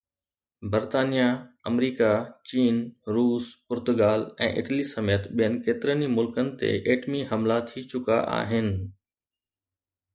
[0.75, 1.25] برطانيا،
[1.71, 2.07] آمريڪا،
[2.51, 2.79] چين،
[3.17, 8.75] روس، پرتگال ۽ اٽلي سميت ٻين ڪيترن ئي ملڪن تي ايٽمي حملا ٿي چڪا آهن.